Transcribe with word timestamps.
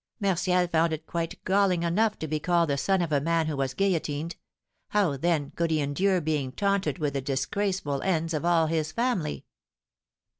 Martial 0.19 0.65
found 0.67 0.93
it 0.93 1.05
quite 1.05 1.39
galling 1.43 1.83
enough 1.83 2.17
to 2.17 2.27
be 2.27 2.39
called 2.39 2.71
the 2.71 2.75
son 2.79 3.03
of 3.03 3.11
a 3.11 3.21
man 3.21 3.45
who 3.45 3.55
was 3.55 3.75
guillotined; 3.75 4.35
how, 4.87 5.15
then, 5.15 5.51
could 5.51 5.69
he 5.69 5.79
endure 5.79 6.19
being 6.19 6.51
taunted 6.51 6.97
with 6.97 7.13
the 7.13 7.21
disgraceful 7.21 8.01
ends 8.01 8.33
of 8.33 8.43
all 8.43 8.65
his 8.65 8.91
family?" 8.91 9.45